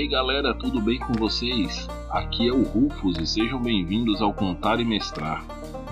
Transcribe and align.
aí 0.00 0.08
galera, 0.08 0.54
tudo 0.54 0.80
bem 0.80 0.98
com 0.98 1.12
vocês? 1.12 1.86
Aqui 2.08 2.48
é 2.48 2.52
o 2.52 2.62
Rufus 2.62 3.18
e 3.18 3.26
sejam 3.26 3.60
bem-vindos 3.60 4.22
ao 4.22 4.32
Contar 4.32 4.80
e 4.80 4.84
Mestrar. 4.84 5.44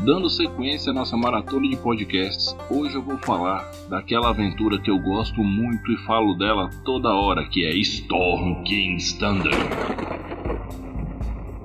Dando 0.02 0.30
sequência 0.30 0.92
à 0.92 0.94
nossa 0.94 1.14
maratona 1.14 1.68
de 1.68 1.76
podcasts, 1.76 2.56
hoje 2.70 2.94
eu 2.94 3.02
vou 3.02 3.18
falar 3.18 3.70
daquela 3.90 4.30
aventura 4.30 4.80
que 4.80 4.90
eu 4.90 4.98
gosto 4.98 5.44
muito 5.44 5.92
e 5.92 5.98
falo 6.06 6.34
dela 6.38 6.70
toda 6.86 7.12
hora, 7.12 7.46
que 7.50 7.66
é 7.66 7.76
Storm 7.76 8.62
King's 8.64 9.12
Thunder. 9.12 9.52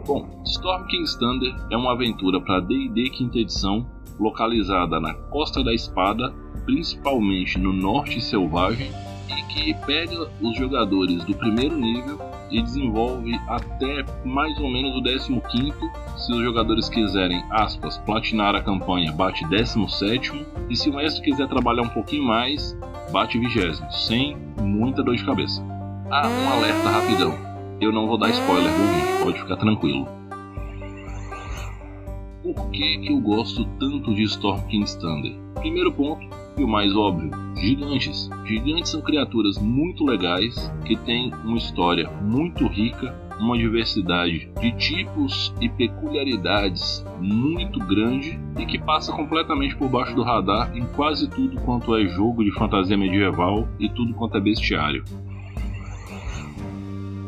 Bom, 0.06 0.28
Storm 0.46 0.86
King's 0.88 1.16
Thunder 1.16 1.56
é 1.72 1.78
uma 1.78 1.94
aventura 1.94 2.42
para 2.42 2.60
D&D 2.60 3.10
quinta 3.12 3.38
edição, 3.38 3.88
localizada 4.20 5.00
na 5.00 5.14
Costa 5.14 5.64
da 5.64 5.74
Espada, 5.74 6.34
principalmente 6.66 7.58
no 7.58 7.72
Norte 7.72 8.20
Selvagem, 8.20 8.92
e 9.30 9.44
que 9.54 9.74
pega 9.86 10.30
os 10.42 10.58
jogadores 10.58 11.24
do 11.24 11.34
primeiro 11.36 11.78
nível 11.78 12.33
e 12.54 12.62
desenvolve 12.62 13.34
até 13.48 14.06
mais 14.24 14.58
ou 14.60 14.70
menos 14.70 14.96
o 14.96 15.02
15 15.42 15.74
se 16.16 16.32
os 16.32 16.44
jogadores 16.44 16.88
quiserem, 16.88 17.44
aspas, 17.50 17.98
platinar 17.98 18.56
a 18.56 18.62
campanha, 18.62 19.12
bate 19.12 19.46
17 19.48 20.46
e 20.70 20.76
se 20.78 20.90
o 20.90 20.94
mestre 20.94 21.24
quiser 21.24 21.48
trabalhar 21.50 21.82
um 21.82 21.90
pouquinho 21.90 22.24
mais, 22.24 22.78
bate 23.12 23.40
20 23.40 23.82
sem 23.92 24.38
muita 24.62 25.04
dor 25.04 25.16
de 25.16 25.26
cabeça. 25.26 25.66
Ah, 26.12 26.28
um 26.28 26.52
alerta 26.52 26.90
rapidão. 26.90 27.34
Eu 27.82 27.92
não 27.92 28.06
vou 28.06 28.18
dar 28.18 28.30
spoiler, 28.30 28.72
viu, 28.72 28.86
gente? 28.86 29.24
Pode 29.24 29.40
ficar 29.40 29.58
tranquilo. 29.58 30.08
Por 32.44 32.70
que, 32.70 32.98
que 33.00 33.12
eu 33.12 33.20
gosto 33.20 33.66
tanto 33.80 34.14
de 34.14 34.24
Storm 34.24 34.62
King's 34.68 34.96
Thunder? 34.96 35.34
Primeiro 35.56 35.92
ponto, 35.92 36.13
e 36.58 36.64
o 36.64 36.68
mais 36.68 36.96
óbvio, 36.96 37.32
gigantes. 37.56 38.30
Gigantes 38.46 38.92
são 38.92 39.02
criaturas 39.02 39.58
muito 39.58 40.06
legais 40.06 40.72
que 40.86 40.96
têm 40.96 41.34
uma 41.44 41.58
história 41.58 42.10
muito 42.22 42.68
rica, 42.68 43.16
uma 43.40 43.58
diversidade 43.58 44.50
de 44.60 44.72
tipos 44.74 45.54
e 45.60 45.68
peculiaridades 45.70 47.06
muito 47.20 47.80
grande 47.80 48.40
e 48.58 48.66
que 48.66 48.78
passa 48.78 49.12
completamente 49.12 49.76
por 49.76 49.90
baixo 49.90 50.16
do 50.16 50.24
radar 50.24 50.76
em 50.76 50.86
quase 50.96 51.30
tudo 51.30 51.60
quanto 51.62 51.96
é 51.96 52.06
jogo 52.08 52.44
de 52.44 52.52
fantasia 52.52 52.98
medieval 52.98 53.68
e 53.80 53.90
tudo 53.90 54.14
quanto 54.14 54.38
é 54.38 54.42
bestiário. 54.42 55.04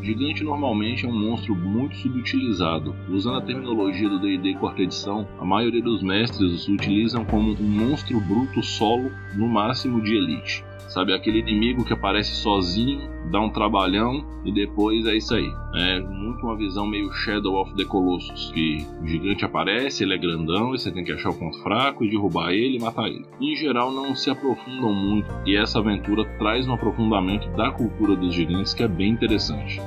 Gigante 0.05 0.43
normalmente 0.43 1.03
é 1.03 1.09
um 1.09 1.19
monstro 1.19 1.55
muito 1.55 1.95
subutilizado. 1.95 2.95
Usando 3.09 3.39
a 3.39 3.41
terminologia 3.41 4.07
do 4.07 4.19
D&D 4.19 4.53
quarta 4.53 4.83
edição, 4.83 5.27
a 5.39 5.43
maioria 5.43 5.81
dos 5.81 6.03
mestres 6.03 6.67
o 6.67 6.73
utilizam 6.73 7.25
como 7.25 7.53
um 7.53 7.67
monstro 7.67 8.19
bruto 8.19 8.61
solo, 8.61 9.11
no 9.35 9.47
máximo 9.47 9.99
de 10.03 10.15
elite. 10.15 10.63
Sabe, 10.87 11.11
aquele 11.11 11.39
inimigo 11.39 11.83
que 11.83 11.91
aparece 11.91 12.35
sozinho, 12.35 13.09
dá 13.31 13.41
um 13.41 13.49
trabalhão 13.49 14.23
e 14.45 14.51
depois 14.51 15.05
é 15.07 15.17
isso 15.17 15.33
aí. 15.33 15.51
É 15.73 15.99
muito 15.99 16.45
uma 16.45 16.55
visão 16.55 16.85
meio 16.85 17.11
Shadow 17.11 17.59
of 17.59 17.75
the 17.75 17.83
Colossus, 17.83 18.51
que 18.53 18.85
o 19.01 19.07
gigante 19.07 19.43
aparece, 19.43 20.03
ele 20.03 20.13
é 20.13 20.17
grandão 20.17 20.75
e 20.75 20.79
você 20.79 20.91
tem 20.91 21.03
que 21.03 21.11
achar 21.11 21.31
o 21.31 21.37
ponto 21.37 21.57
fraco 21.63 22.05
e 22.05 22.09
derrubar 22.09 22.51
ele 22.51 22.77
e 22.77 22.79
matar 22.79 23.07
ele. 23.07 23.25
Em 23.41 23.55
geral 23.55 23.91
não 23.91 24.15
se 24.15 24.29
aprofundam 24.29 24.93
muito 24.93 25.27
e 25.45 25.57
essa 25.57 25.79
aventura 25.79 26.23
traz 26.37 26.67
um 26.67 26.73
aprofundamento 26.73 27.49
da 27.57 27.71
cultura 27.71 28.15
dos 28.15 28.33
gigantes 28.33 28.73
que 28.73 28.83
é 28.83 28.87
bem 28.87 29.09
interessante. 29.09 29.81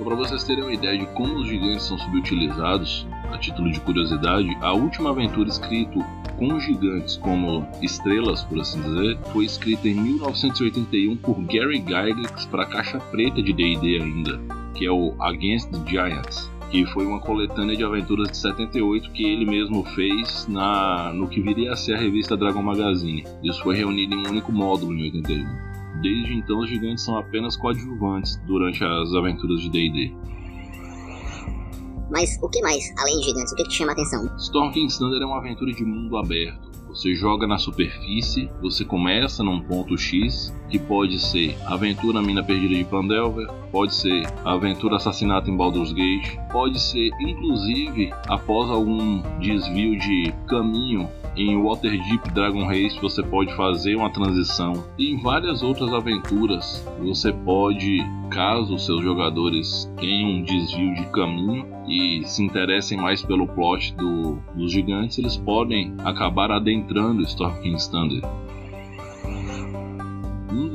Então, 0.00 0.16
para 0.16 0.26
vocês 0.26 0.44
terem 0.44 0.64
uma 0.64 0.72
ideia 0.72 0.98
de 0.98 1.04
como 1.08 1.34
os 1.34 1.46
gigantes 1.46 1.82
são 1.82 1.98
subutilizados, 1.98 3.06
a 3.30 3.36
título 3.36 3.70
de 3.70 3.78
curiosidade, 3.80 4.48
a 4.62 4.72
última 4.72 5.10
aventura 5.10 5.50
escrita 5.50 6.00
com 6.38 6.58
gigantes 6.58 7.18
como 7.18 7.68
estrelas, 7.82 8.42
por 8.44 8.58
assim 8.60 8.80
dizer, 8.80 9.18
foi 9.30 9.44
escrita 9.44 9.86
em 9.86 9.94
1981 9.94 11.18
por 11.18 11.38
Gary 11.42 11.84
Gygax 11.86 12.46
para 12.46 12.62
a 12.62 12.66
caixa 12.66 12.98
preta 12.98 13.42
de 13.42 13.52
D&D 13.52 14.00
ainda, 14.00 14.40
que 14.74 14.86
é 14.86 14.90
o 14.90 15.14
Against 15.20 15.70
the 15.70 15.90
Giants 15.90 16.50
que 16.70 16.86
foi 16.86 17.04
uma 17.04 17.18
coletânea 17.18 17.76
de 17.76 17.82
aventuras 17.82 18.30
de 18.30 18.36
78 18.36 19.10
que 19.10 19.24
ele 19.24 19.44
mesmo 19.44 19.82
fez 19.86 20.46
na 20.46 21.12
no 21.12 21.26
que 21.26 21.40
viria 21.40 21.72
a 21.72 21.76
ser 21.76 21.94
a 21.94 21.98
revista 21.98 22.36
Dragon 22.36 22.62
Magazine. 22.62 23.24
Isso 23.42 23.60
foi 23.64 23.74
reunido 23.74 24.14
em 24.14 24.18
um 24.18 24.30
único 24.30 24.52
módulo 24.52 24.94
em 24.94 25.02
81. 25.02 25.69
Desde 26.00 26.34
então, 26.34 26.60
os 26.60 26.68
gigantes 26.68 27.04
são 27.04 27.16
apenas 27.16 27.56
coadjuvantes 27.56 28.36
durante 28.46 28.82
as 28.82 29.12
aventuras 29.14 29.60
de 29.60 29.70
D&D. 29.70 30.12
Mas 32.10 32.38
o 32.42 32.48
que 32.48 32.60
mais, 32.60 32.92
além 32.98 33.20
de 33.20 33.26
gigantes, 33.26 33.52
o 33.52 33.56
que, 33.56 33.64
que 33.64 33.72
chama 33.72 33.92
a 33.92 33.94
atenção? 33.94 34.36
Storm 34.36 34.72
King's 34.72 34.98
Thunder 34.98 35.22
é 35.22 35.24
uma 35.26 35.38
aventura 35.38 35.72
de 35.72 35.84
mundo 35.84 36.16
aberto. 36.16 36.70
Você 36.88 37.14
joga 37.14 37.46
na 37.46 37.56
superfície, 37.56 38.50
você 38.60 38.84
começa 38.84 39.44
num 39.44 39.60
ponto 39.60 39.96
X, 39.96 40.52
que 40.68 40.76
pode 40.76 41.20
ser 41.20 41.56
aventura 41.66 42.20
na 42.20 42.26
mina 42.26 42.42
perdida 42.42 42.74
de 42.74 42.84
Pandelver, 42.84 43.48
pode 43.70 43.94
ser 43.94 44.26
aventura 44.44 44.96
assassinato 44.96 45.48
em 45.48 45.56
Baldur's 45.56 45.92
Gate, 45.92 46.36
pode 46.50 46.80
ser 46.80 47.10
inclusive 47.20 48.12
após 48.26 48.68
algum 48.70 49.22
desvio 49.38 49.96
de 50.00 50.34
caminho 50.48 51.08
em 51.36 51.62
Waterdeep 51.62 52.30
Dragon 52.32 52.66
Race 52.66 52.98
você 53.00 53.22
pode 53.22 53.54
fazer 53.54 53.96
uma 53.96 54.10
transição. 54.10 54.84
E 54.98 55.12
em 55.12 55.20
várias 55.20 55.62
outras 55.62 55.92
aventuras 55.92 56.86
você 56.98 57.32
pode, 57.32 57.98
caso 58.30 58.78
seus 58.78 59.02
jogadores 59.02 59.90
tenham 59.98 60.30
um 60.30 60.42
desvio 60.42 60.94
de 60.94 61.04
caminho 61.06 61.66
e 61.88 62.22
se 62.24 62.42
interessem 62.42 62.98
mais 62.98 63.22
pelo 63.22 63.46
plot 63.46 63.94
do, 63.94 64.38
dos 64.54 64.72
gigantes, 64.72 65.18
eles 65.18 65.36
podem 65.36 65.94
acabar 66.04 66.50
adentrando 66.50 67.22
Storm 67.22 67.60
King's 67.60 67.88
Thunder 67.88 68.22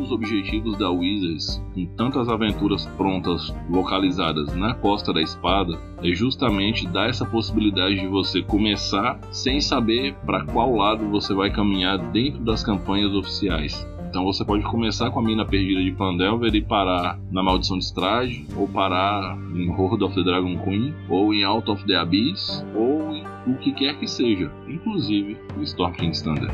dos 0.05 0.11
objetivos 0.11 0.77
da 0.77 0.89
Wizards, 0.89 1.61
com 1.73 1.85
tantas 1.97 2.29
aventuras 2.29 2.85
prontas 2.97 3.53
localizadas 3.69 4.55
na 4.55 4.75
Costa 4.75 5.11
da 5.11 5.21
Espada, 5.21 5.79
é 6.03 6.13
justamente 6.13 6.87
dar 6.87 7.09
essa 7.09 7.25
possibilidade 7.25 7.99
de 7.99 8.07
você 8.07 8.41
começar 8.43 9.19
sem 9.31 9.59
saber 9.59 10.13
para 10.25 10.45
qual 10.45 10.75
lado 10.75 11.09
você 11.09 11.33
vai 11.33 11.49
caminhar 11.49 11.97
dentro 12.11 12.41
das 12.41 12.63
campanhas 12.63 13.13
oficiais. 13.13 13.85
Então 14.07 14.23
você 14.23 14.45
pode 14.45 14.63
começar 14.63 15.09
com 15.09 15.19
a 15.19 15.23
mina 15.23 15.43
perdida 15.43 15.83
de 15.83 15.91
Pandelver 15.91 16.53
e 16.55 16.61
parar 16.61 17.19
na 17.31 17.43
Maldição 17.43 17.77
de 17.77 17.83
Strade, 17.83 18.45
ou 18.55 18.67
parar 18.67 19.37
em 19.53 19.69
Horde 19.69 20.03
of 20.03 20.15
the 20.15 20.23
Dragon 20.23 20.57
Queen, 20.59 20.93
ou 21.09 21.33
em 21.33 21.43
Out 21.43 21.69
of 21.69 21.85
the 21.85 21.95
Abyss, 21.95 22.65
ou 22.75 23.11
em 23.11 23.25
o 23.47 23.57
que 23.57 23.73
quer 23.73 23.97
que 23.99 24.07
seja, 24.07 24.51
inclusive 24.67 25.37
o 25.57 25.63
Storm 25.63 25.93
King's 25.93 26.21
Thunder. 26.21 26.49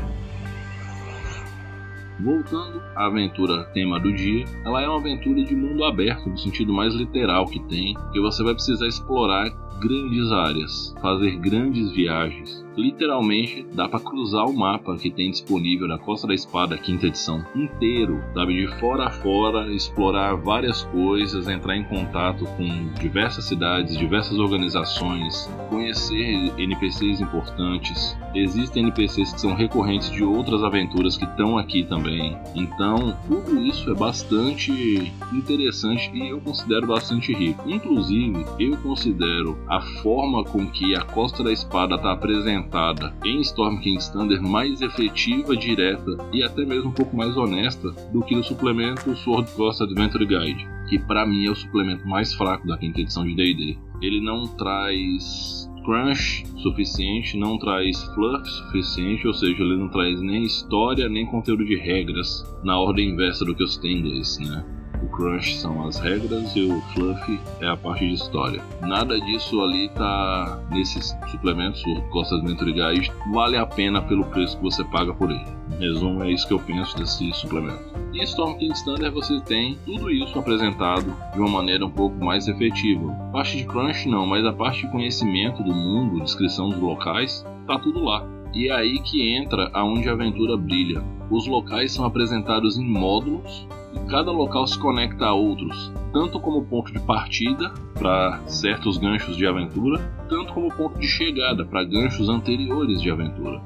Voltando 2.22 2.80
à 2.94 3.06
aventura 3.06 3.64
tema 3.74 3.98
do 3.98 4.12
dia, 4.12 4.44
ela 4.64 4.80
é 4.80 4.88
uma 4.88 4.98
aventura 4.98 5.42
de 5.42 5.56
mundo 5.56 5.82
aberto, 5.84 6.30
no 6.30 6.38
sentido 6.38 6.72
mais 6.72 6.94
literal 6.94 7.46
que 7.46 7.58
tem, 7.64 7.96
que 8.12 8.20
você 8.20 8.44
vai 8.44 8.54
precisar 8.54 8.86
explorar 8.86 9.50
grandes 9.80 10.30
áreas, 10.30 10.94
fazer 11.02 11.36
grandes 11.38 11.90
viagens. 11.90 12.64
Literalmente 12.76 13.66
dá 13.74 13.88
para 13.88 13.98
cruzar 13.98 14.46
o 14.46 14.56
mapa 14.56 14.96
que 14.96 15.10
tem 15.10 15.32
disponível 15.32 15.88
na 15.88 15.98
Costa 15.98 16.28
da 16.28 16.34
Espada, 16.34 16.78
quinta 16.78 17.08
edição, 17.08 17.44
inteiro, 17.56 18.22
sabe, 18.32 18.54
de 18.54 18.68
fora 18.78 19.06
a 19.06 19.10
fora, 19.10 19.72
explorar 19.74 20.36
várias 20.36 20.84
coisas, 20.84 21.48
entrar 21.48 21.76
em 21.76 21.84
contato 21.84 22.44
com 22.56 22.92
diversas 23.00 23.46
cidades, 23.46 23.98
diversas 23.98 24.38
organizações, 24.38 25.50
conhecer 25.68 26.52
NPCs 26.56 27.20
importantes. 27.20 28.16
Existem 28.34 28.82
NPCs 28.82 29.32
que 29.32 29.40
são 29.40 29.54
recorrentes 29.54 30.10
de 30.10 30.24
outras 30.24 30.62
aventuras 30.62 31.16
que 31.16 31.24
estão 31.24 31.58
aqui 31.58 31.84
também. 31.84 32.36
Então, 32.54 33.16
tudo 33.28 33.58
isso 33.58 33.90
é 33.90 33.94
bastante 33.94 35.12
interessante 35.32 36.10
e 36.14 36.28
eu 36.30 36.40
considero 36.40 36.86
bastante 36.86 37.32
rico. 37.34 37.68
Inclusive, 37.68 38.44
eu 38.58 38.76
considero 38.78 39.58
a 39.68 39.80
forma 40.02 40.44
com 40.44 40.66
que 40.66 40.94
a 40.94 41.02
Costa 41.02 41.42
da 41.44 41.52
Espada 41.52 41.96
está 41.96 42.12
apresentada 42.12 43.14
em 43.24 43.40
Storm 43.40 43.78
King's 43.78 44.08
Thunder 44.08 44.42
mais 44.42 44.80
efetiva, 44.80 45.56
direta 45.56 46.16
e 46.32 46.42
até 46.42 46.64
mesmo 46.64 46.90
um 46.90 46.92
pouco 46.92 47.16
mais 47.16 47.36
honesta 47.36 47.90
do 48.12 48.22
que 48.22 48.34
o 48.34 48.42
suplemento 48.42 49.14
Sword 49.16 49.50
Coast 49.52 49.82
Adventure 49.82 50.24
Guide, 50.24 50.68
que 50.88 50.98
para 50.98 51.26
mim 51.26 51.46
é 51.46 51.50
o 51.50 51.54
suplemento 51.54 52.06
mais 52.08 52.32
fraco 52.34 52.66
da 52.66 52.78
quinta 52.78 53.00
edição 53.00 53.24
de 53.24 53.34
D&D. 53.34 53.78
Ele 54.00 54.20
não 54.20 54.46
traz 54.46 55.70
crunch 55.82 56.44
suficiente, 56.58 57.36
não 57.36 57.58
traz 57.58 58.02
fluff 58.14 58.48
suficiente, 58.48 59.26
ou 59.26 59.34
seja, 59.34 59.62
ele 59.62 59.76
não 59.76 59.88
traz 59.88 60.20
nem 60.20 60.44
história 60.44 61.08
nem 61.08 61.26
conteúdo 61.26 61.64
de 61.64 61.76
regras 61.76 62.44
na 62.62 62.78
ordem 62.78 63.10
inversa 63.10 63.44
do 63.44 63.54
que 63.54 63.64
os 63.64 63.76
tem 63.76 63.98
inglês, 63.98 64.38
né? 64.38 64.81
O 65.02 65.06
crunch 65.08 65.56
são 65.56 65.84
as 65.86 65.98
regras 65.98 66.54
e 66.54 66.62
o 66.62 66.80
fluff 66.92 67.40
é 67.60 67.66
a 67.66 67.76
parte 67.76 68.06
de 68.06 68.14
história. 68.14 68.62
Nada 68.80 69.20
disso 69.20 69.60
ali 69.60 69.88
tá 69.88 70.62
nesses 70.70 71.16
suplementos, 71.28 71.82
o 71.84 72.00
Costa 72.10 72.36
Adventure 72.36 72.72
Guide, 72.72 73.12
vale 73.32 73.56
a 73.56 73.66
pena 73.66 74.00
pelo 74.00 74.24
preço 74.26 74.56
que 74.56 74.62
você 74.62 74.84
paga 74.84 75.12
por 75.12 75.30
ele. 75.30 75.44
Em 75.72 75.80
resumo, 75.80 76.22
é 76.22 76.30
isso 76.30 76.46
que 76.46 76.54
eu 76.54 76.60
penso 76.60 76.96
desse 76.96 77.32
suplemento. 77.32 77.82
E 78.14 78.22
Storm 78.22 78.56
King 78.58 78.72
Standard 78.74 79.12
você 79.12 79.40
tem 79.40 79.76
tudo 79.84 80.08
isso 80.08 80.38
apresentado 80.38 81.12
de 81.32 81.40
uma 81.40 81.48
maneira 81.48 81.84
um 81.84 81.90
pouco 81.90 82.24
mais 82.24 82.46
efetiva. 82.46 83.10
A 83.10 83.32
parte 83.32 83.56
de 83.56 83.64
crunch 83.64 84.08
não, 84.08 84.24
mas 84.24 84.44
a 84.44 84.52
parte 84.52 84.82
de 84.82 84.92
conhecimento 84.92 85.64
do 85.64 85.74
mundo, 85.74 86.22
descrição 86.22 86.68
dos 86.68 86.78
locais, 86.78 87.44
tá 87.66 87.76
tudo 87.76 88.04
lá. 88.04 88.24
E 88.54 88.68
é 88.68 88.72
aí 88.72 89.00
que 89.00 89.34
entra 89.34 89.68
aonde 89.72 90.08
a 90.08 90.12
aventura 90.12 90.56
brilha. 90.56 91.02
Os 91.28 91.46
locais 91.46 91.92
são 91.92 92.04
apresentados 92.04 92.78
em 92.78 92.84
módulos 92.84 93.66
E 93.94 94.10
cada 94.10 94.30
local 94.30 94.66
se 94.66 94.78
conecta 94.78 95.26
a 95.26 95.34
outros, 95.34 95.92
tanto 96.12 96.40
como 96.40 96.64
ponto 96.64 96.92
de 96.92 97.00
partida 97.00 97.72
para 97.98 98.40
certos 98.46 98.98
ganchos 98.98 99.36
de 99.36 99.46
aventura, 99.46 99.98
tanto 100.28 100.52
como 100.52 100.74
ponto 100.74 100.98
de 100.98 101.06
chegada 101.06 101.64
para 101.64 101.84
ganchos 101.84 102.28
anteriores 102.28 103.00
de 103.00 103.10
aventura. 103.10 103.60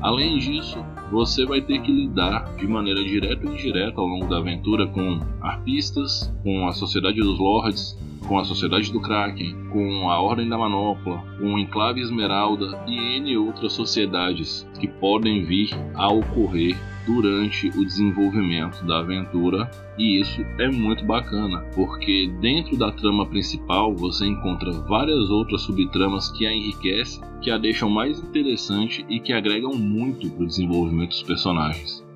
Além 0.00 0.38
disso, 0.38 0.78
você 1.10 1.44
vai 1.44 1.60
ter 1.60 1.80
que 1.82 1.90
lidar 1.90 2.54
de 2.56 2.66
maneira 2.68 3.02
direta 3.02 3.46
ou 3.46 3.52
indireta 3.52 4.00
ao 4.00 4.06
longo 4.06 4.28
da 4.28 4.38
aventura 4.38 4.86
com 4.86 5.20
arpistas, 5.40 6.32
com 6.44 6.68
a 6.68 6.72
Sociedade 6.72 7.20
dos 7.20 7.38
Lords, 7.38 7.98
com 8.28 8.38
a 8.38 8.44
Sociedade 8.44 8.92
do 8.92 9.00
Kraken, 9.00 9.56
com 9.72 10.08
a 10.08 10.20
Ordem 10.20 10.48
da 10.48 10.56
Manopla, 10.56 11.24
com 11.38 11.54
o 11.54 11.58
Enclave 11.58 12.00
Esmeralda 12.00 12.80
e 12.86 13.16
N 13.16 13.36
outras 13.38 13.72
sociedades 13.72 14.68
que 14.78 14.86
podem 14.86 15.44
vir 15.44 15.70
a 15.94 16.12
ocorrer 16.12 16.76
durante 17.08 17.68
o 17.68 17.84
desenvolvimento 17.84 18.84
da 18.84 18.98
aventura 18.98 19.70
e 19.98 20.20
isso 20.20 20.42
é 20.58 20.68
muito 20.70 21.04
bacana, 21.04 21.64
porque 21.74 22.30
dentro 22.40 22.76
da 22.76 22.92
trama 22.92 23.26
principal 23.26 23.96
você 23.96 24.26
encontra 24.26 24.70
várias 24.70 25.30
outras 25.30 25.62
subtramas 25.62 26.30
que 26.30 26.46
a 26.46 26.52
enriquecem, 26.52 27.22
que 27.40 27.50
a 27.50 27.56
deixam 27.56 27.88
mais 27.88 28.20
interessante 28.20 29.04
e 29.08 29.18
que 29.18 29.32
agregam 29.32 29.72
muito 29.74 30.28
para 30.30 30.44
o 30.44 30.46
desenvolvimento 30.46 31.10
dos 31.10 31.22
personagens. 31.22 32.07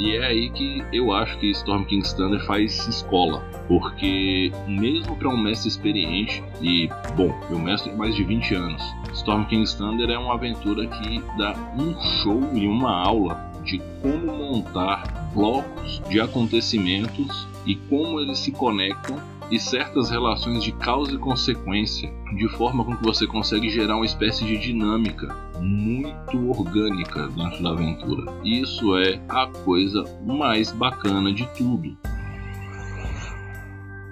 E 0.00 0.16
é 0.16 0.24
aí 0.24 0.48
que 0.48 0.82
eu 0.94 1.12
acho 1.12 1.36
que 1.38 1.50
Storm 1.50 1.84
King's 1.84 2.14
Thunder 2.14 2.42
faz 2.46 2.88
escola, 2.88 3.44
porque 3.68 4.50
mesmo 4.66 5.14
para 5.14 5.28
um 5.28 5.36
mestre 5.36 5.68
experiente, 5.68 6.42
e 6.62 6.88
bom, 7.14 7.38
eu 7.50 7.58
mestre 7.58 7.92
mais 7.92 8.16
de 8.16 8.24
20 8.24 8.54
anos, 8.54 8.82
Storm 9.12 9.44
King's 9.44 9.74
Thunder 9.74 10.08
é 10.08 10.16
uma 10.16 10.32
aventura 10.32 10.86
que 10.86 11.22
dá 11.36 11.54
um 11.78 12.00
show 12.00 12.40
e 12.54 12.66
uma 12.66 12.90
aula 12.90 13.52
de 13.62 13.78
como 14.00 14.38
montar 14.38 15.30
blocos 15.34 16.00
de 16.08 16.18
acontecimentos 16.18 17.46
e 17.66 17.74
como 17.74 18.20
eles 18.20 18.38
se 18.38 18.52
conectam 18.52 19.20
e 19.50 19.60
certas 19.60 20.08
relações 20.08 20.64
de 20.64 20.72
causa 20.72 21.12
e 21.12 21.18
consequência, 21.18 22.10
de 22.34 22.48
forma 22.56 22.82
com 22.86 22.96
que 22.96 23.04
você 23.04 23.26
consegue 23.26 23.68
gerar 23.68 23.96
uma 23.96 24.06
espécie 24.06 24.46
de 24.46 24.56
dinâmica 24.56 25.49
muito 25.60 26.50
orgânica 26.50 27.28
dentro 27.28 27.62
da 27.62 27.70
aventura. 27.70 28.32
Isso 28.44 28.96
é 28.96 29.20
a 29.28 29.46
coisa 29.46 30.04
mais 30.24 30.72
bacana 30.72 31.32
de 31.32 31.46
tudo. 31.56 31.96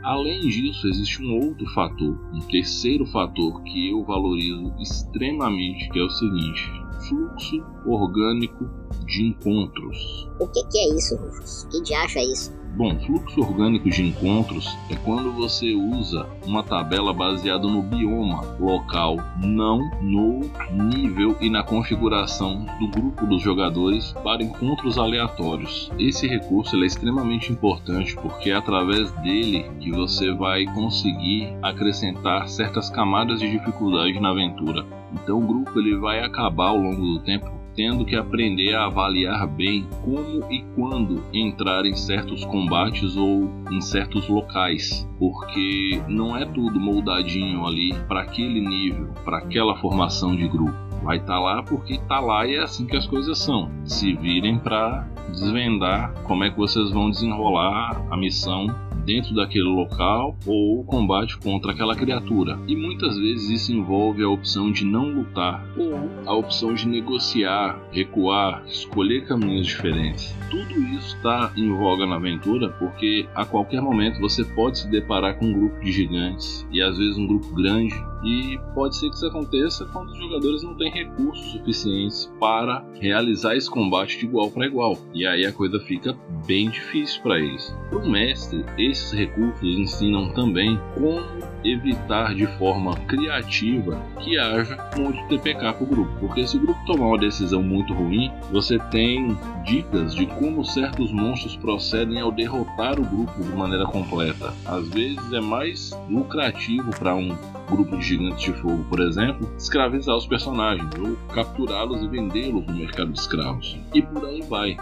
Além 0.02 0.40
disso, 0.48 0.88
existe 0.88 1.22
um 1.22 1.36
outro 1.44 1.66
fator, 1.74 2.18
um 2.32 2.40
terceiro 2.40 3.04
fator 3.06 3.62
que 3.62 3.90
eu 3.90 4.04
valorizo 4.04 4.72
extremamente, 4.78 5.88
que 5.90 5.98
é 5.98 6.02
o 6.02 6.10
seguinte: 6.10 6.62
fluxo 7.08 7.62
orgânico 7.84 8.70
de 9.04 9.24
encontros. 9.24 10.28
O 10.40 10.46
que, 10.46 10.64
que 10.68 10.78
é 10.78 10.96
isso, 10.96 11.16
Rufus? 11.16 11.64
Que 11.70 11.82
diacho 11.82 12.18
é 12.18 12.24
isso? 12.24 12.52
Bom, 12.78 12.96
fluxo 13.00 13.40
orgânico 13.40 13.90
de 13.90 14.04
encontros 14.04 14.78
é 14.88 14.94
quando 14.94 15.32
você 15.32 15.74
usa 15.74 16.28
uma 16.46 16.62
tabela 16.62 17.12
baseada 17.12 17.66
no 17.66 17.82
bioma 17.82 18.56
local, 18.60 19.16
não 19.42 19.80
no 20.00 20.48
nível 20.70 21.36
e 21.40 21.50
na 21.50 21.64
configuração 21.64 22.64
do 22.78 22.86
grupo 22.86 23.26
dos 23.26 23.42
jogadores 23.42 24.12
para 24.22 24.44
encontros 24.44 24.96
aleatórios. 24.96 25.90
Esse 25.98 26.28
recurso 26.28 26.80
é 26.80 26.86
extremamente 26.86 27.50
importante 27.50 28.14
porque 28.14 28.50
é 28.50 28.54
através 28.54 29.10
dele 29.22 29.68
que 29.80 29.90
você 29.90 30.32
vai 30.32 30.64
conseguir 30.66 31.52
acrescentar 31.60 32.48
certas 32.48 32.88
camadas 32.88 33.40
de 33.40 33.50
dificuldade 33.50 34.20
na 34.20 34.30
aventura. 34.30 34.86
Então 35.12 35.38
o 35.38 35.46
grupo 35.48 35.80
ele 35.80 35.96
vai 35.96 36.20
acabar 36.20 36.68
ao 36.68 36.76
longo 36.76 37.02
do 37.02 37.18
tempo 37.24 37.57
tendo 37.78 38.04
que 38.04 38.16
aprender 38.16 38.74
a 38.74 38.86
avaliar 38.86 39.46
bem 39.46 39.86
como 40.04 40.52
e 40.52 40.64
quando 40.74 41.22
entrar 41.32 41.86
em 41.86 41.94
certos 41.94 42.44
combates 42.44 43.16
ou 43.16 43.48
em 43.70 43.80
certos 43.80 44.28
locais, 44.28 45.08
porque 45.16 46.02
não 46.08 46.36
é 46.36 46.44
tudo 46.44 46.80
moldadinho 46.80 47.64
ali 47.64 47.94
para 48.08 48.22
aquele 48.22 48.60
nível, 48.60 49.14
para 49.24 49.38
aquela 49.38 49.76
formação 49.76 50.34
de 50.34 50.48
grupo. 50.48 50.74
Vai 51.04 51.18
estar 51.18 51.34
tá 51.34 51.38
lá 51.38 51.62
porque 51.62 51.94
está 51.94 52.18
lá 52.18 52.44
e 52.48 52.56
é 52.56 52.62
assim 52.64 52.84
que 52.84 52.96
as 52.96 53.06
coisas 53.06 53.38
são. 53.38 53.70
Se 53.84 54.12
virem 54.12 54.58
para 54.58 55.06
desvendar 55.28 56.12
como 56.24 56.42
é 56.42 56.50
que 56.50 56.56
vocês 56.56 56.90
vão 56.90 57.08
desenrolar 57.08 58.04
a 58.10 58.16
missão 58.16 58.66
dentro 59.08 59.34
daquele 59.34 59.64
local 59.64 60.36
ou 60.46 60.80
o 60.80 60.84
combate 60.84 61.38
contra 61.38 61.72
aquela 61.72 61.96
criatura. 61.96 62.58
E 62.68 62.76
muitas 62.76 63.16
vezes 63.16 63.48
isso 63.48 63.72
envolve 63.72 64.22
a 64.22 64.28
opção 64.28 64.70
de 64.70 64.84
não 64.84 65.08
lutar 65.08 65.66
ou 65.78 66.10
a 66.26 66.34
opção 66.34 66.74
de 66.74 66.86
negociar, 66.86 67.80
recuar, 67.90 68.62
escolher 68.66 69.24
caminhos 69.24 69.66
diferentes. 69.66 70.36
Tudo 70.50 70.78
isso 70.94 71.16
está 71.16 71.50
em 71.56 71.74
voga 71.74 72.04
na 72.04 72.16
aventura 72.16 72.68
porque 72.68 73.26
a 73.34 73.46
qualquer 73.46 73.80
momento 73.80 74.20
você 74.20 74.44
pode 74.44 74.80
se 74.80 74.90
deparar 74.90 75.38
com 75.38 75.46
um 75.46 75.52
grupo 75.54 75.80
de 75.80 75.90
gigantes 75.90 76.66
e 76.70 76.82
às 76.82 76.98
vezes 76.98 77.16
um 77.16 77.26
grupo 77.26 77.54
grande 77.54 77.94
e 78.22 78.58
pode 78.74 78.96
ser 78.96 79.08
que 79.10 79.16
isso 79.16 79.26
aconteça 79.26 79.84
quando 79.86 80.10
os 80.10 80.18
jogadores 80.18 80.62
não 80.62 80.74
têm 80.74 80.90
recursos 80.90 81.52
suficientes 81.52 82.32
para 82.40 82.84
realizar 82.94 83.56
esse 83.56 83.70
combate 83.70 84.18
de 84.18 84.26
igual 84.26 84.50
para 84.50 84.66
igual. 84.66 84.96
E 85.14 85.26
aí 85.26 85.46
a 85.46 85.52
coisa 85.52 85.78
fica 85.80 86.16
bem 86.46 86.70
difícil 86.70 87.22
para 87.22 87.38
eles. 87.38 87.74
Para 87.88 87.98
o 87.98 88.10
mestre, 88.10 88.64
esses 88.76 89.12
recursos 89.12 89.62
ensinam 89.62 90.32
também 90.32 90.78
como 90.94 91.20
evitar 91.64 92.34
de 92.34 92.46
forma 92.58 92.94
criativa 93.06 94.00
que 94.20 94.38
haja 94.38 94.76
de 94.96 95.28
TPK 95.28 95.72
para 95.72 95.82
o 95.82 95.86
grupo. 95.86 96.12
Porque 96.20 96.46
se 96.46 96.56
o 96.56 96.60
grupo 96.60 96.78
tomar 96.86 97.06
uma 97.06 97.18
decisão 97.18 97.62
muito 97.62 97.92
ruim, 97.92 98.30
você 98.50 98.78
tem 98.90 99.36
dicas 99.64 100.14
de 100.14 100.26
como 100.26 100.64
certos 100.64 101.12
monstros 101.12 101.56
procedem 101.56 102.20
ao 102.20 102.32
derrotar 102.32 102.98
o 102.98 103.04
grupo 103.04 103.42
de 103.42 103.56
maneira 103.56 103.86
completa. 103.86 104.52
Às 104.64 104.88
vezes 104.88 105.32
é 105.32 105.40
mais 105.40 105.90
lucrativo 106.08 106.90
para 106.98 107.14
um 107.14 107.36
grupo 107.68 107.96
de 107.96 108.04
gigantes 108.04 108.42
de 108.42 108.52
fogo, 108.54 108.84
por 108.88 109.00
exemplo, 109.00 109.48
escravizar 109.58 110.16
os 110.16 110.26
personagens 110.26 110.90
ou 110.98 111.16
capturá-los 111.34 112.02
e 112.02 112.08
vendê-los 112.08 112.66
no 112.66 112.74
mercado 112.74 113.12
de 113.12 113.18
escravos. 113.18 113.76
E 113.94 114.02
por 114.02 114.26
aí 114.26 114.42
vai. 114.42 114.76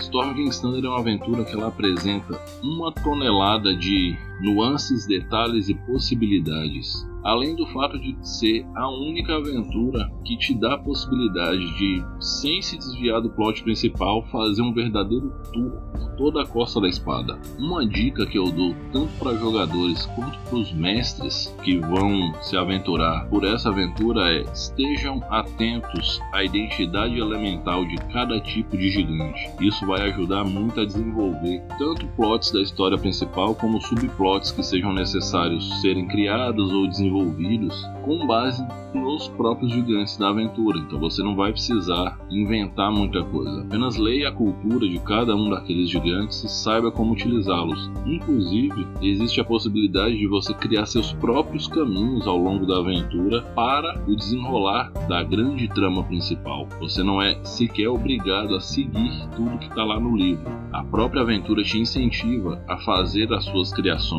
Storm 0.00 0.34
King 0.34 0.60
Thunder 0.60 0.84
é 0.84 0.88
uma 0.88 0.98
aventura 0.98 1.44
que 1.44 1.54
ela 1.54 1.68
apresenta 1.68 2.38
uma 2.62 2.92
tonelada 2.92 3.74
de 3.74 4.16
nuances, 4.40 5.06
detalhes 5.06 5.68
e 5.68 5.74
possibilidades 5.74 7.06
além 7.22 7.54
do 7.54 7.66
fato 7.66 7.98
de 7.98 8.16
ser 8.20 8.66
a 8.74 8.88
única 8.88 9.36
aventura 9.36 10.10
que 10.24 10.36
te 10.36 10.54
dá 10.54 10.74
a 10.74 10.78
possibilidade 10.78 11.60
de, 11.78 12.04
sem 12.20 12.60
se 12.60 12.76
desviar 12.76 13.20
do 13.20 13.30
plot 13.30 13.62
principal, 13.62 14.26
fazer 14.26 14.62
um 14.62 14.72
verdadeiro 14.72 15.32
tour 15.52 15.70
por 15.92 16.16
toda 16.16 16.42
a 16.42 16.46
costa 16.46 16.80
da 16.80 16.88
espada. 16.88 17.38
Uma 17.58 17.86
dica 17.86 18.26
que 18.26 18.38
eu 18.38 18.50
dou 18.50 18.74
tanto 18.92 19.12
para 19.18 19.36
jogadores 19.36 20.06
quanto 20.06 20.38
para 20.40 20.58
os 20.58 20.72
mestres 20.72 21.54
que 21.62 21.78
vão 21.78 22.34
se 22.42 22.56
aventurar 22.56 23.26
por 23.28 23.44
essa 23.44 23.68
aventura 23.68 24.30
é 24.30 24.42
estejam 24.52 25.22
atentos 25.30 26.20
à 26.32 26.42
identidade 26.42 27.18
elemental 27.18 27.84
de 27.86 27.96
cada 28.12 28.40
tipo 28.40 28.76
de 28.76 28.90
gigante. 28.90 29.48
Isso 29.60 29.86
vai 29.86 30.02
ajudar 30.10 30.44
muito 30.44 30.80
a 30.80 30.84
desenvolver 30.84 31.62
tanto 31.78 32.06
plots 32.08 32.50
da 32.50 32.60
história 32.60 32.98
principal 32.98 33.54
como 33.54 33.80
subplots 33.80 34.21
que 34.52 34.62
sejam 34.62 34.92
necessários 34.92 35.80
serem 35.80 36.06
criados 36.06 36.72
ou 36.72 36.86
desenvolvidos 36.86 37.12
desenvolvidos 37.32 37.84
com 38.04 38.26
base 38.26 38.64
nos 38.94 39.28
próprios 39.28 39.72
gigantes 39.72 40.16
da 40.16 40.28
aventura. 40.28 40.78
Então 40.78 40.98
você 40.98 41.22
não 41.22 41.34
vai 41.34 41.52
precisar 41.52 42.18
inventar 42.30 42.90
muita 42.90 43.22
coisa. 43.24 43.62
Apenas 43.62 43.96
leia 43.96 44.28
a 44.28 44.32
cultura 44.32 44.88
de 44.88 44.98
cada 45.00 45.34
um 45.34 45.50
daqueles 45.50 45.88
gigantes 45.88 46.44
e 46.44 46.48
saiba 46.48 46.90
como 46.90 47.12
utilizá-los. 47.12 47.90
Inclusive, 48.04 48.86
existe 49.00 49.40
a 49.40 49.44
possibilidade 49.44 50.16
de 50.18 50.26
você 50.26 50.52
criar 50.52 50.86
seus 50.86 51.12
próprios 51.12 51.66
caminhos 51.66 52.26
ao 52.26 52.36
longo 52.36 52.66
da 52.66 52.78
aventura 52.78 53.42
para 53.54 54.02
o 54.06 54.16
desenrolar 54.16 54.92
da 55.08 55.22
grande 55.22 55.68
trama 55.68 56.02
principal. 56.04 56.68
Você 56.80 57.02
não 57.02 57.22
é 57.22 57.38
sequer 57.44 57.88
obrigado 57.88 58.54
a 58.54 58.60
seguir 58.60 59.12
tudo 59.34 59.58
que 59.58 59.68
está 59.68 59.84
lá 59.84 59.98
no 59.98 60.16
livro. 60.16 60.44
A 60.72 60.82
própria 60.84 61.22
aventura 61.22 61.62
te 61.62 61.78
incentiva 61.78 62.62
a 62.68 62.76
fazer 62.78 63.32
as 63.32 63.44
suas 63.44 63.72
criações. 63.72 64.11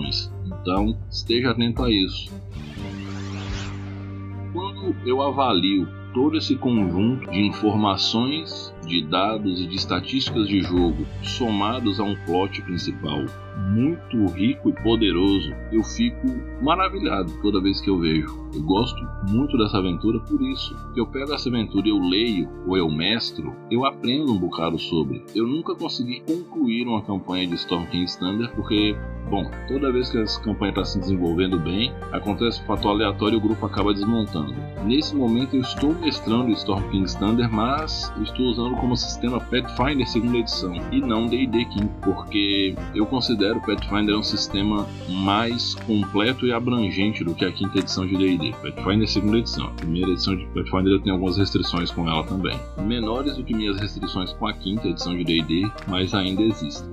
Então, 0.46 0.98
esteja 1.10 1.52
atento 1.52 1.84
a 1.84 1.92
isso. 1.92 2.32
Quando 4.52 4.96
eu 5.06 5.22
avalio 5.22 5.88
todo 6.14 6.38
esse 6.38 6.56
conjunto 6.56 7.30
de 7.30 7.40
informações 7.40 8.73
de 8.86 9.04
dados 9.04 9.62
e 9.62 9.68
de 9.68 9.76
estatísticas 9.76 10.48
de 10.48 10.62
jogo 10.62 11.06
somados 11.22 12.00
a 12.00 12.04
um 12.04 12.16
plot 12.26 12.62
principal 12.62 13.26
muito 13.58 14.26
rico 14.28 14.70
e 14.70 14.74
poderoso, 14.74 15.54
eu 15.72 15.84
fico 15.84 16.28
maravilhado 16.62 17.32
toda 17.42 17.62
vez 17.62 17.80
que 17.82 17.90
eu 17.90 18.00
vejo. 18.00 18.44
Eu 18.54 18.62
gosto 18.64 19.00
muito 19.30 19.58
dessa 19.58 19.78
aventura 19.78 20.20
por 20.20 20.42
isso. 20.42 20.76
Que 20.94 21.00
eu 21.00 21.08
pego 21.08 21.34
essa 21.34 21.50
aventura 21.50 21.88
eu 21.88 22.00
leio 22.00 22.50
ou 22.68 22.78
eu 22.78 22.90
mestro, 22.90 23.54
eu 23.72 23.86
aprendo 23.86 24.32
um 24.32 24.38
bocado 24.38 24.78
sobre. 24.78 25.24
Eu 25.36 25.48
nunca 25.48 25.76
consegui 25.76 26.22
concluir 26.22 26.88
uma 26.88 27.02
campanha 27.02 27.48
de 27.48 27.56
Storm 27.56 27.86
King's 27.88 28.16
Thunder 28.16 28.52
porque 28.54 28.96
Bom, 29.30 29.50
toda 29.68 29.92
vez 29.92 30.10
que 30.12 30.18
essa 30.20 30.40
campanha 30.42 30.72
está 30.72 30.84
se 30.84 31.00
desenvolvendo 31.00 31.58
bem, 31.58 31.92
acontece 32.12 32.62
um 32.62 32.66
fator 32.66 32.92
aleatório 32.92 33.36
e 33.36 33.38
o 33.38 33.42
grupo 33.42 33.66
acaba 33.66 33.94
desmontando. 33.94 34.54
Nesse 34.86 35.16
momento 35.16 35.56
eu 35.56 35.62
estou 35.62 35.94
mestrando 35.96 36.52
Storm 36.52 36.88
King's 36.90 37.16
Thunder, 37.16 37.52
mas 37.52 38.14
estou 38.22 38.48
usando 38.48 38.73
como 38.76 38.96
sistema 38.96 39.40
Pathfinder 39.40 40.08
segunda 40.08 40.38
edição 40.38 40.74
e 40.92 41.00
não 41.00 41.28
D&D 41.28 41.66
King, 41.66 41.90
porque 42.02 42.76
eu 42.94 43.06
considero 43.06 43.62
Pathfinder 43.62 44.18
um 44.18 44.24
sistema 44.24 44.88
mais 45.10 45.76
completo 45.76 46.46
e 46.46 46.54
abrangente 46.54 47.24
do 47.24 47.34
que 47.34 47.46
a 47.46 47.52
quinta 47.52 47.80
edição 47.80 48.06
de 48.06 48.18
D&D. 48.18 48.54
Pathfinder 48.62 49.08
segunda 49.08 49.38
edição. 49.38 49.68
A 49.68 49.72
primeira 49.72 50.12
edição 50.12 50.36
de 50.36 50.46
Pathfinder 50.48 50.94
eu 50.94 51.00
tenho 51.00 51.16
algumas 51.16 51.38
restrições 51.38 51.92
com 51.92 52.08
ela 52.08 52.24
também. 52.24 52.58
Menores 52.78 53.38
do 53.38 53.44
que 53.44 53.54
minhas 53.54 53.80
restrições 53.80 54.34
com 54.34 54.48
a 54.48 54.54
quinta 54.54 54.88
edição 54.88 55.16
de 55.16 55.24
D&D, 55.24 55.70
mas 55.88 56.14
ainda 56.14 56.42
existem. 56.42 56.88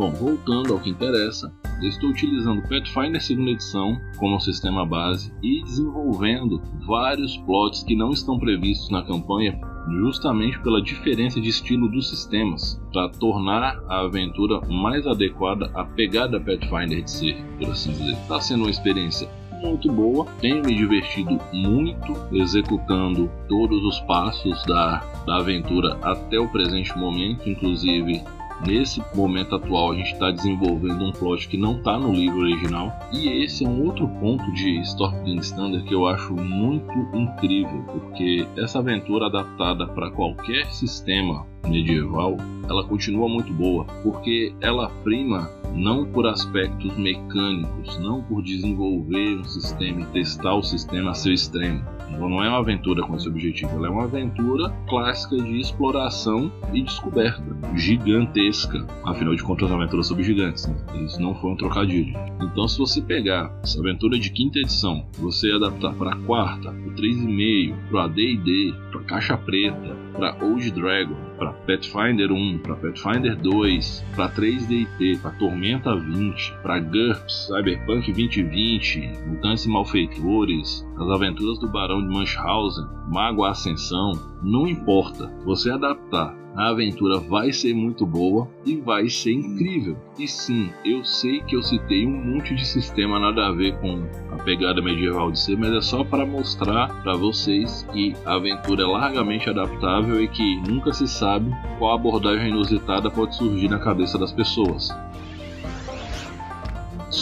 Bom, 0.00 0.12
voltando 0.12 0.72
ao 0.72 0.80
que 0.80 0.88
interessa, 0.88 1.52
eu 1.82 1.86
estou 1.86 2.08
utilizando 2.08 2.62
Pathfinder 2.62 3.20
segunda 3.20 3.50
edição 3.50 4.00
como 4.16 4.40
sistema 4.40 4.86
base 4.86 5.30
e 5.42 5.62
desenvolvendo 5.62 6.58
vários 6.86 7.36
plots 7.36 7.82
que 7.82 7.94
não 7.94 8.10
estão 8.10 8.38
previstos 8.38 8.88
na 8.88 9.02
campanha 9.02 9.60
justamente 10.00 10.58
pela 10.60 10.80
diferença 10.80 11.38
de 11.38 11.50
estilo 11.50 11.86
dos 11.86 12.08
sistemas, 12.08 12.80
para 12.90 13.10
tornar 13.10 13.78
a 13.90 14.00
aventura 14.00 14.62
mais 14.70 15.06
adequada 15.06 15.70
à 15.74 15.84
pegada 15.84 16.40
Pathfinder 16.40 17.02
de 17.02 17.10
ser, 17.10 17.36
por 17.58 17.68
assim 17.68 17.92
dizer. 17.92 18.12
Está 18.12 18.40
sendo 18.40 18.62
uma 18.62 18.70
experiência 18.70 19.28
muito 19.62 19.92
boa, 19.92 20.24
tenho 20.40 20.64
me 20.64 20.74
divertido 20.74 21.38
muito 21.52 22.16
executando 22.32 23.30
todos 23.50 23.84
os 23.84 24.00
passos 24.06 24.64
da, 24.64 25.00
da 25.26 25.36
aventura 25.40 25.98
até 26.00 26.40
o 26.40 26.48
presente 26.48 26.96
momento, 26.96 27.46
inclusive 27.46 28.22
Nesse 28.66 29.02
momento 29.14 29.56
atual, 29.56 29.92
a 29.92 29.94
gente 29.96 30.12
está 30.12 30.30
desenvolvendo 30.30 31.04
um 31.04 31.12
plot 31.12 31.48
que 31.48 31.56
não 31.56 31.78
está 31.78 31.98
no 31.98 32.12
livro 32.12 32.40
original. 32.40 32.92
E 33.12 33.42
esse 33.42 33.64
é 33.64 33.68
um 33.68 33.86
outro 33.86 34.06
ponto 34.06 34.52
de 34.52 34.80
Stormwind 34.80 35.40
Standard 35.40 35.84
que 35.84 35.94
eu 35.94 36.06
acho 36.06 36.34
muito 36.34 36.92
incrível, 37.14 37.82
porque 37.90 38.46
essa 38.58 38.78
aventura 38.78 39.26
adaptada 39.26 39.86
para 39.86 40.10
qualquer 40.10 40.70
sistema 40.70 41.46
medieval, 41.68 42.36
ela 42.68 42.84
continua 42.84 43.28
muito 43.28 43.52
boa, 43.52 43.84
porque 44.02 44.54
ela 44.60 44.88
prima 45.02 45.50
não 45.74 46.04
por 46.04 46.26
aspectos 46.26 46.96
mecânicos, 46.96 47.98
não 47.98 48.22
por 48.22 48.42
desenvolver 48.42 49.38
um 49.38 49.44
sistema 49.44 50.02
e 50.02 50.06
testar 50.06 50.54
o 50.54 50.62
sistema 50.62 51.10
a 51.10 51.14
seu 51.14 51.32
extremo. 51.32 51.84
Então 52.10 52.28
não 52.28 52.42
é 52.42 52.48
uma 52.48 52.58
aventura 52.58 53.02
com 53.02 53.16
esse 53.16 53.28
objetivo, 53.28 53.70
ela 53.76 53.86
é 53.86 53.90
uma 53.90 54.04
aventura 54.04 54.68
clássica 54.88 55.36
de 55.36 55.60
exploração 55.60 56.52
e 56.72 56.82
descoberta, 56.82 57.42
gigantesca. 57.76 58.84
Afinal 59.04 59.34
de 59.34 59.42
contas, 59.42 59.70
é 59.70 59.72
uma 59.72 59.82
aventura 59.82 60.02
sobre 60.02 60.24
gigantes, 60.24 60.66
né? 60.66 60.76
isso 61.04 61.20
não 61.22 61.34
foi 61.36 61.52
um 61.52 61.56
trocadilho. 61.56 62.14
Então, 62.42 62.66
se 62.66 62.78
você 62.78 63.00
pegar 63.00 63.52
essa 63.62 63.78
aventura 63.78 64.18
de 64.18 64.30
quinta 64.30 64.58
edição, 64.58 65.06
você 65.18 65.52
adaptar 65.52 65.94
para 65.94 66.12
a 66.12 66.16
quarta, 66.16 66.72
para 66.72 66.94
3,5, 66.94 67.74
para 67.90 68.04
AD&D, 68.04 68.74
para 68.90 69.00
Caixa 69.04 69.36
Preta, 69.36 69.96
para 70.12 70.36
Old 70.44 70.70
Dragon, 70.72 71.16
para 71.40 71.52
Pathfinder 71.52 72.30
1, 72.30 72.58
para 72.58 72.76
Pathfinder 72.76 73.34
2, 73.34 74.04
para 74.14 74.30
3DT, 74.34 75.20
para 75.22 75.30
Tormenta 75.32 75.96
20, 75.96 76.52
para 76.62 76.78
GURPS, 76.80 77.48
Cyberpunk 77.48 78.12
2020, 78.12 79.10
Mutantes 79.26 79.64
e 79.64 79.68
Malfeitores, 79.70 80.86
As 81.00 81.08
Aventuras 81.08 81.58
do 81.58 81.66
Barão 81.66 82.02
de 82.02 82.08
Munchausen, 82.08 82.86
Mago 83.08 83.44
Ascensão, 83.44 84.12
não 84.42 84.68
importa, 84.68 85.32
você 85.46 85.70
adaptar 85.70 86.36
a 86.54 86.68
aventura 86.70 87.18
vai 87.20 87.52
ser 87.52 87.74
muito 87.74 88.04
boa 88.04 88.48
e 88.66 88.76
vai 88.76 89.08
ser 89.08 89.32
incrível. 89.32 89.96
E 90.18 90.26
sim, 90.26 90.70
eu 90.84 91.04
sei 91.04 91.40
que 91.40 91.54
eu 91.54 91.62
citei 91.62 92.06
um 92.06 92.34
monte 92.34 92.54
de 92.54 92.66
sistema 92.66 93.18
nada 93.18 93.46
a 93.46 93.52
ver 93.52 93.78
com 93.80 94.02
a 94.32 94.36
pegada 94.42 94.82
medieval 94.82 95.30
de 95.30 95.38
ser, 95.38 95.56
mas 95.56 95.72
é 95.72 95.80
só 95.80 96.04
para 96.04 96.26
mostrar 96.26 97.02
para 97.02 97.14
vocês 97.14 97.86
que 97.92 98.14
a 98.26 98.34
aventura 98.34 98.82
é 98.82 98.86
largamente 98.86 99.48
adaptável 99.48 100.22
e 100.22 100.28
que 100.28 100.60
nunca 100.68 100.92
se 100.92 101.06
sabe 101.06 101.50
qual 101.78 101.94
abordagem 101.94 102.50
inusitada 102.50 103.10
pode 103.10 103.36
surgir 103.36 103.68
na 103.68 103.78
cabeça 103.78 104.18
das 104.18 104.32
pessoas. 104.32 104.90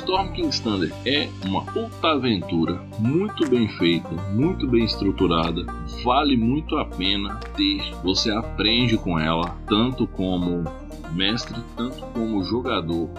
Storm 0.09 0.33
King's 0.33 0.59
Thunder 0.61 0.91
é 1.05 1.29
uma 1.45 1.61
outra 1.79 2.13
aventura 2.13 2.83
muito 2.99 3.47
bem 3.47 3.69
feita, 3.69 4.09
muito 4.33 4.67
bem 4.67 4.83
estruturada, 4.83 5.67
vale 6.03 6.35
muito 6.35 6.79
a 6.79 6.87
pena 6.87 7.39
ter. 7.55 7.83
Você 8.03 8.31
aprende 8.31 8.97
com 8.97 9.19
ela, 9.19 9.55
tanto 9.67 10.07
como 10.07 10.65
mestre, 11.13 11.61
tanto 11.77 12.01
como 12.15 12.43
jogador. 12.43 13.11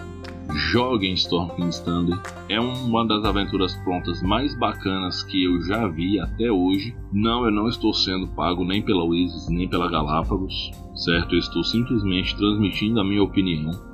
Joguem 0.52 1.12
Storm 1.12 1.50
King's 1.50 1.78
Thunder. 1.78 2.18
É 2.48 2.58
uma 2.58 3.06
das 3.06 3.24
aventuras 3.24 3.72
prontas 3.84 4.20
mais 4.20 4.52
bacanas 4.58 5.22
que 5.22 5.44
eu 5.44 5.62
já 5.62 5.86
vi 5.86 6.18
até 6.18 6.50
hoje. 6.50 6.92
Não, 7.12 7.44
eu 7.44 7.52
não 7.52 7.68
estou 7.68 7.94
sendo 7.94 8.26
pago 8.26 8.64
nem 8.64 8.82
pela 8.82 9.04
Wizards 9.04 9.48
nem 9.48 9.68
pela 9.68 9.88
Galápagos, 9.88 10.72
certo? 10.96 11.36
Eu 11.36 11.38
estou 11.38 11.62
simplesmente 11.62 12.36
transmitindo 12.36 12.98
a 12.98 13.04
minha 13.04 13.22
opinião 13.22 13.89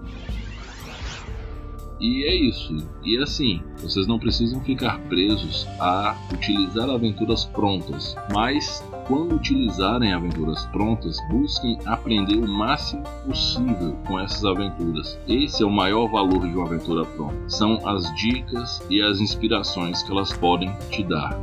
e 2.00 2.24
é 2.24 2.34
isso. 2.34 2.76
E 3.02 3.18
assim, 3.18 3.62
vocês 3.78 4.06
não 4.06 4.18
precisam 4.18 4.60
ficar 4.60 4.98
presos 5.08 5.66
a 5.80 6.16
utilizar 6.32 6.90
aventuras 6.90 7.44
prontas, 7.46 8.14
mas 8.32 8.84
quando 9.06 9.36
utilizarem 9.36 10.12
aventuras 10.12 10.64
prontas, 10.66 11.16
busquem 11.30 11.78
aprender 11.86 12.36
o 12.36 12.48
máximo 12.48 13.02
possível 13.24 13.96
com 14.06 14.18
essas 14.18 14.44
aventuras. 14.44 15.18
Esse 15.28 15.62
é 15.62 15.66
o 15.66 15.70
maior 15.70 16.08
valor 16.08 16.40
de 16.40 16.54
uma 16.56 16.66
aventura 16.66 17.04
pronta. 17.04 17.36
São 17.48 17.86
as 17.86 18.12
dicas 18.16 18.80
e 18.90 19.00
as 19.00 19.20
inspirações 19.20 20.02
que 20.02 20.10
elas 20.10 20.32
podem 20.32 20.70
te 20.90 21.02
dar. 21.04 21.38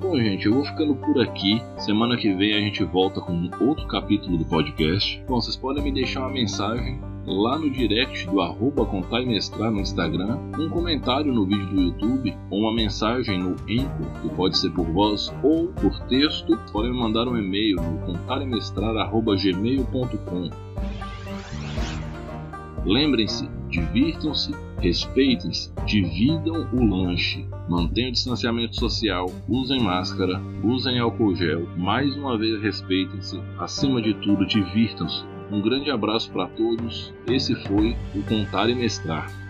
Bom, 0.00 0.16
gente, 0.18 0.46
eu 0.46 0.54
vou 0.54 0.64
ficando 0.64 0.94
por 0.96 1.22
aqui. 1.22 1.62
Semana 1.78 2.16
que 2.16 2.32
vem 2.34 2.54
a 2.54 2.60
gente 2.60 2.84
volta 2.84 3.20
com 3.20 3.48
outro 3.60 3.86
capítulo 3.86 4.36
do 4.36 4.44
podcast. 4.44 5.22
Bom, 5.26 5.40
vocês 5.40 5.56
podem 5.56 5.82
me 5.82 5.92
deixar 5.92 6.20
uma 6.20 6.30
mensagem 6.30 7.00
lá 7.26 7.58
no 7.58 7.68
direct 7.70 8.26
do 8.26 8.40
arroba 8.40 8.88
Mestrar 9.24 9.70
no 9.70 9.80
Instagram, 9.80 10.36
um 10.58 10.68
comentário 10.68 11.32
no 11.32 11.46
vídeo 11.46 11.66
do 11.66 11.80
YouTube 11.80 12.36
ou 12.50 12.58
uma 12.60 12.74
mensagem 12.74 13.38
no 13.38 13.52
Anchor, 13.52 14.22
que 14.22 14.28
pode 14.30 14.58
ser 14.58 14.70
por 14.70 14.86
voz 14.86 15.32
ou 15.42 15.68
por 15.68 15.96
texto. 16.08 16.58
Podem 16.72 16.92
mandar 16.92 17.28
um 17.28 17.36
e-mail 17.36 17.76
no 17.76 17.98
contaremestrar.gmail.com 18.06 20.50
Lembrem-se, 22.84 23.48
divirtam-se, 23.70 24.54
respeitem-se, 24.78 25.72
dividam 25.86 26.68
o 26.70 26.84
lanche, 26.84 27.46
mantenham 27.66 28.10
o 28.10 28.12
distanciamento 28.12 28.76
social, 28.76 29.32
usem 29.48 29.80
máscara, 29.80 30.38
usem 30.62 30.98
álcool 30.98 31.34
gel, 31.34 31.66
mais 31.78 32.14
uma 32.14 32.36
vez 32.36 32.60
respeitem-se, 32.60 33.40
acima 33.58 34.02
de 34.02 34.12
tudo, 34.14 34.44
divirtam-se. 34.44 35.24
Um 35.54 35.60
grande 35.60 35.88
abraço 35.88 36.32
para 36.32 36.48
todos. 36.48 37.14
Esse 37.28 37.54
foi 37.54 37.96
o 38.12 38.24
Contar 38.24 38.68
e 38.68 38.74
Mestrar. 38.74 39.43